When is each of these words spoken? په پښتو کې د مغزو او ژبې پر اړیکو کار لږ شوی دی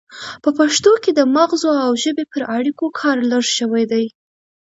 په 0.43 0.49
پښتو 0.57 0.91
کې 1.03 1.11
د 1.13 1.21
مغزو 1.35 1.71
او 1.85 1.91
ژبې 2.03 2.25
پر 2.33 2.41
اړیکو 2.57 2.85
کار 2.99 3.17
لږ 3.31 3.43
شوی 3.57 3.83
دی 3.91 4.05